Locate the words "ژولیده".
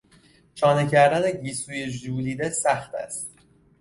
1.89-2.49